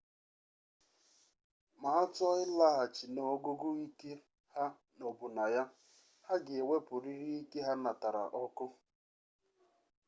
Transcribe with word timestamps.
ma 1.79 1.89
ha 1.97 2.03
chọ 2.15 2.27
ịlaghachi 2.43 3.05
n'ogugo 3.15 3.69
ike 3.85 4.11
ha 4.53 4.65
nọbụ 4.97 5.25
na 5.35 5.43
ya 5.55 5.63
ha 6.25 6.33
ga 6.45 6.53
ewepụrịrị 6.61 7.27
ike 7.41 7.59
ha 7.67 7.73
natara 7.83 8.23
ọkụ 8.43 8.65